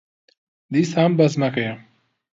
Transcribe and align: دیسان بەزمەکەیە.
دیسان 0.73 1.09
بەزمەکەیە. 1.17 1.75